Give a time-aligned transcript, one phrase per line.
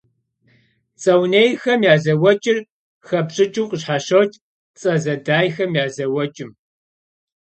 [1.01, 2.57] Цӏэ унейхэм я зэуэкӏыр
[3.07, 4.39] хэпщӏыкӏыу къыщхьэщокӏ
[4.79, 6.51] цӏэ зэдайхэм я зэуэкӏым.